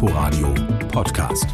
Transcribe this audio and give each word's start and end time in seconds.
Inforadio 0.00 0.54
Podcast. 0.92 1.48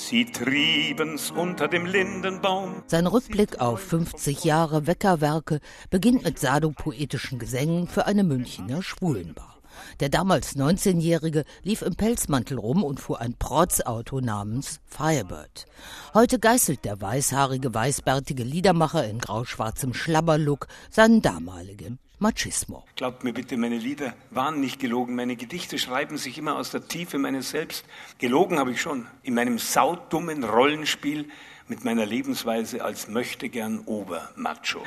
Sie 0.00 0.24
trieben's 0.26 1.32
unter 1.32 1.66
dem 1.66 1.84
Lindenbaum. 1.84 2.84
Sein 2.86 3.08
Rückblick 3.08 3.60
auf 3.60 3.80
50 3.80 4.44
Jahre 4.44 4.86
Weckerwerke 4.86 5.58
beginnt 5.90 6.22
mit 6.22 6.38
Sado-poetischen 6.38 7.40
Gesängen 7.40 7.88
für 7.88 8.06
eine 8.06 8.22
Münchner 8.22 8.84
Schwulenbar. 8.84 9.58
Der 9.98 10.10
damals 10.10 10.54
19-Jährige 10.54 11.42
lief 11.64 11.82
im 11.82 11.96
Pelzmantel 11.96 12.60
rum 12.60 12.84
und 12.84 13.00
fuhr 13.00 13.20
ein 13.20 13.34
Protzauto 13.36 14.20
namens 14.20 14.78
Firebird. 14.84 15.66
Heute 16.14 16.38
geißelt 16.38 16.84
der 16.84 17.00
weißhaarige, 17.00 17.74
weißbärtige 17.74 18.44
Liedermacher 18.44 19.08
in 19.08 19.18
grauschwarzem 19.18 19.92
Schlabberlook 19.92 20.68
seinen 20.88 21.20
damaligen 21.20 21.98
Machismo. 22.22 22.84
Glaubt 22.94 23.24
mir 23.24 23.34
bitte, 23.34 23.56
meine 23.56 23.76
Lieder 23.76 24.14
waren 24.30 24.60
nicht 24.60 24.78
gelogen. 24.78 25.16
Meine 25.16 25.34
Gedichte 25.34 25.76
schreiben 25.76 26.16
sich 26.16 26.38
immer 26.38 26.56
aus 26.56 26.70
der 26.70 26.86
Tiefe 26.86 27.18
meines 27.18 27.50
Selbst. 27.50 27.84
Gelogen 28.18 28.60
habe 28.60 28.70
ich 28.70 28.80
schon. 28.80 29.08
In 29.24 29.34
meinem 29.34 29.58
saudummen 29.58 30.44
Rollenspiel 30.44 31.28
mit 31.66 31.84
meiner 31.84 32.06
Lebensweise 32.06 32.84
als 32.84 33.08
möchte 33.08 33.48
gern 33.48 33.80
Obermacho. 33.86 34.82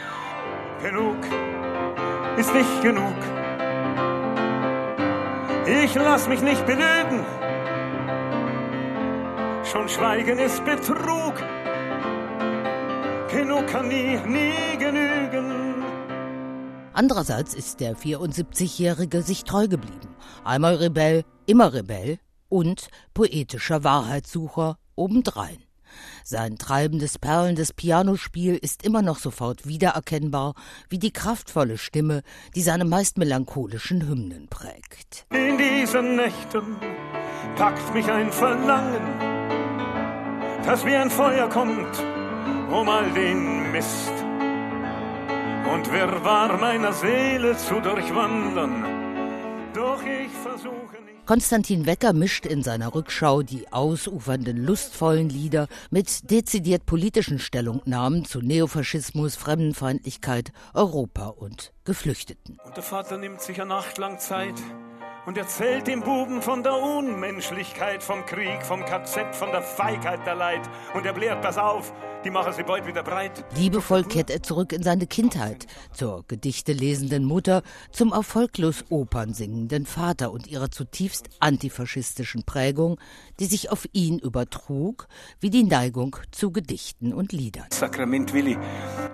Genug 0.81 1.17
ist 2.37 2.53
nicht 2.53 2.81
genug. 2.81 3.17
Ich 5.83 5.93
lass 5.95 6.29
mich 6.29 6.41
nicht 6.41 6.65
belügen. 6.65 7.25
Schon 9.65 9.89
Schweigen 9.89 10.39
ist 10.39 10.63
Betrug. 10.63 11.33
Genug 13.29 13.67
kann 13.67 13.89
nie, 13.89 14.17
nie 14.25 14.77
genügen. 14.77 15.84
Andererseits 16.95 17.53
ist 17.53 17.81
der 17.81 17.97
74-Jährige 17.97 19.21
sich 19.21 19.43
treu 19.43 19.67
geblieben. 19.67 20.15
Einmal 20.45 20.75
Rebell, 20.75 21.25
immer 21.45 21.73
Rebell 21.73 22.19
und 22.47 22.87
poetischer 23.13 23.83
Wahrheitssucher 23.83 24.77
obendrein. 24.95 25.57
Sein 26.23 26.57
treibendes, 26.57 27.19
perlendes 27.19 27.73
Pianospiel 27.73 28.55
ist 28.55 28.85
immer 28.85 29.01
noch 29.01 29.19
sofort 29.19 29.67
wiedererkennbar 29.67 30.53
wie 30.87 30.97
die 30.97 31.11
kraftvolle 31.11 31.77
Stimme, 31.77 32.21
die 32.55 32.61
seine 32.61 32.85
meist 32.85 33.17
melancholischen 33.17 34.07
Hymnen 34.07 34.47
prägt. 34.47 35.25
In 35.31 35.57
diesen 35.57 36.15
Nächten 36.15 36.77
packt 37.57 37.93
mich 37.93 38.09
ein 38.09 38.31
Verlangen, 38.31 39.19
das 40.65 40.85
wie 40.85 40.95
ein 40.95 41.09
Feuer 41.09 41.49
kommt, 41.49 41.99
um 42.71 42.87
all 42.87 43.11
den 43.11 43.73
Mist 43.73 44.24
und 45.73 45.91
Wirrwarr 45.91 46.57
meiner 46.57 46.93
Seele 46.93 47.57
zu 47.57 47.79
durchwandern. 47.79 48.85
Doch 49.73 50.01
ich 50.03 50.31
versuche 50.31 50.95
Konstantin 51.25 51.87
Wecker 51.87 52.13
mischt 52.13 52.45
in 52.45 52.61
seiner 52.61 52.93
Rückschau 52.93 53.41
die 53.41 53.73
ausufernden, 53.73 54.63
lustvollen 54.63 55.27
Lieder 55.27 55.67
mit 55.89 56.29
dezidiert 56.29 56.85
politischen 56.85 57.39
Stellungnahmen 57.39 58.25
zu 58.25 58.41
Neofaschismus, 58.41 59.35
Fremdenfeindlichkeit, 59.35 60.51
Europa 60.75 61.29
und 61.29 61.73
Geflüchteten. 61.83 62.59
Und 62.63 62.77
der 62.77 62.83
Vater 62.83 63.17
nimmt 63.17 63.41
sich 63.41 63.59
eine 63.59 63.69
Nacht 63.69 63.97
lang 63.97 64.19
Zeit 64.19 64.53
und 65.25 65.37
erzählt 65.37 65.87
dem 65.87 66.01
Buben 66.01 66.41
von 66.41 66.63
der 66.63 66.75
Unmenschlichkeit, 66.75 68.03
vom 68.03 68.25
Krieg, 68.25 68.63
vom 68.63 68.85
KZ, 68.85 69.35
von 69.35 69.51
der 69.51 69.61
Feigheit 69.61 70.25
der 70.25 70.35
Leid. 70.35 70.61
Und 70.93 71.05
er 71.05 71.13
blärt, 71.13 71.41
pass 71.41 71.57
auf, 71.57 71.93
die 72.23 72.29
machen 72.29 72.53
sie 72.53 72.63
bald 72.63 72.85
wieder 72.87 73.03
breit. 73.03 73.43
Liebevoll 73.55 74.03
kehrt 74.03 74.29
er 74.29 74.41
zurück 74.41 74.73
in 74.73 74.83
seine 74.83 75.07
Kindheit, 75.07 75.67
zur 75.93 76.25
Gedichte 76.27 76.73
lesenden 76.73 77.23
Mutter, 77.23 77.61
zum 77.91 78.11
erfolglos 78.13 78.85
Opern 78.89 79.33
singenden 79.33 79.85
Vater 79.85 80.31
und 80.31 80.47
ihrer 80.47 80.71
zutiefst 80.71 81.29
antifaschistischen 81.39 82.43
Prägung, 82.43 82.99
die 83.39 83.45
sich 83.45 83.71
auf 83.71 83.87
ihn 83.93 84.19
übertrug, 84.19 85.07
wie 85.39 85.49
die 85.49 85.63
Neigung 85.63 86.15
zu 86.31 86.51
Gedichten 86.51 87.13
und 87.13 87.31
Liedern. 87.31 87.67
Sakrament 87.71 88.33
Willi, 88.33 88.57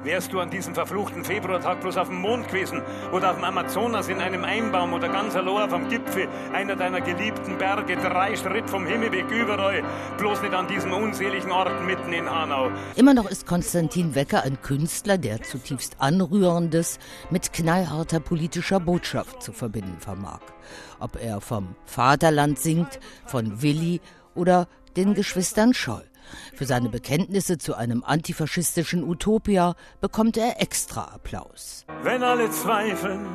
wärst 0.04 0.34
du 0.34 0.40
an 0.40 0.50
diesem 0.50 0.74
verfluchten 0.74 1.24
Februartag 1.24 1.82
bloß 1.82 1.98
auf 1.98 2.08
dem 2.08 2.22
Mond 2.22 2.48
gewesen 2.48 2.82
oder 3.12 3.32
auf 3.32 3.36
dem 3.38 3.44
Amazonas 3.44 4.08
in 4.08 4.20
einem 4.20 4.44
Einbaum 4.44 4.94
oder 4.94 5.10
ganz 5.10 5.36
allein 5.36 5.70
vom 5.70 5.90
Gipfel 5.90 6.28
einer 6.54 6.76
deiner 6.76 7.02
geliebten 7.02 7.58
Berge, 7.58 7.98
drei 7.98 8.36
Schritt 8.36 8.70
vom 8.70 8.86
Himmel 8.86 9.12
weg 9.12 9.30
überall, 9.30 9.84
bloß 10.18 10.42
nicht 10.42 10.54
an 10.54 10.68
diesem 10.68 10.94
unseligen 10.94 11.52
Ort 11.52 11.86
mitten 11.86 12.14
in 12.14 12.30
Hanau. 12.30 12.72
Immer 12.96 13.14
noch 13.14 13.30
ist 13.30 13.46
Konstantin 13.46 14.16
Wecker 14.16 14.44
ein 14.44 14.62
Künstler, 14.62 15.18
der 15.18 15.42
zutiefst 15.42 15.98
Anrührendes 16.00 17.00
mit 17.30 17.54
knallharter 17.54 18.20
politischer 18.20 18.80
Botschaft 18.80 19.44
zu 19.44 19.54
verbinden 19.54 19.98
vermag. 20.00 20.42
Ob 21.00 21.22
er 21.22 21.42
vom 21.42 21.76
Vaterland 21.86 22.60
singt, 22.60 23.00
von 23.26 23.62
Willi 23.62 24.02
oder 24.36 24.68
den 24.96 25.14
Geschwistern 25.14 25.74
Scholl. 25.74 26.11
Für 26.56 26.66
seine 26.66 26.90
Bekenntnisse 26.90 27.58
zu 27.58 27.76
einem 27.76 28.04
antifaschistischen 28.04 29.04
Utopia 29.04 29.76
bekommt 30.00 30.38
er 30.38 30.62
extra 30.62 31.06
Applaus. 31.06 31.86
Wenn 32.04 32.24
alle 32.24 32.50
zweifeln, 32.52 33.26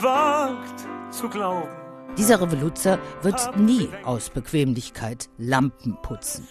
wagt 0.00 0.86
zu 1.10 1.28
glauben. 1.28 1.68
Dieser 2.16 2.40
Revoluzer 2.40 2.98
wird 3.22 3.56
nie 3.56 3.88
aus 4.04 4.30
Bequemlichkeit 4.30 5.28
Lampen 5.36 5.96
putzen. 6.00 6.46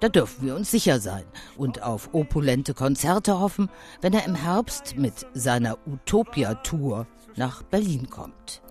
Da 0.00 0.08
dürfen 0.08 0.46
wir 0.46 0.54
uns 0.54 0.70
sicher 0.70 1.00
sein 1.00 1.24
und 1.56 1.82
auf 1.82 2.10
opulente 2.12 2.74
Konzerte 2.74 3.38
hoffen, 3.38 3.70
wenn 4.00 4.12
er 4.12 4.24
im 4.24 4.34
Herbst 4.34 4.96
mit 4.96 5.26
seiner 5.34 5.78
Utopia-Tour 5.86 7.06
nach 7.36 7.62
Berlin 7.62 8.08
kommt. 8.10 8.62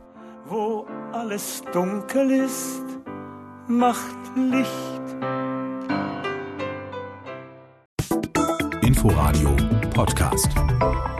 Wo 0.45 0.85
alles 1.11 1.61
dunkel 1.73 2.31
ist, 2.31 2.83
macht 3.67 4.15
Licht. 4.35 4.96
Inforadio 8.97 9.55
Podcast. 9.93 11.16